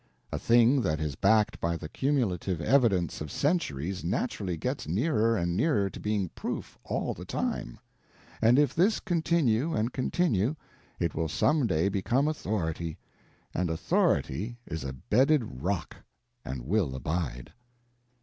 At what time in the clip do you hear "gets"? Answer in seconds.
4.57-4.87